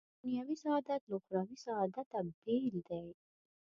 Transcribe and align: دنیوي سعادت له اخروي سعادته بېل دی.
دنیوي 0.21 0.55
سعادت 0.63 1.01
له 1.09 1.15
اخروي 1.19 1.55
سعادته 1.65 2.17
بېل 2.43 2.75
دی. 2.89 3.07